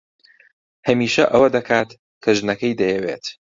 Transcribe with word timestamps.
هەمیشە 0.87 1.23
ئەوە 1.33 1.47
دەکات 1.55 1.89
کە 2.23 2.31
ژنەکەی 2.37 2.77
دەیەوێت. 2.79 3.25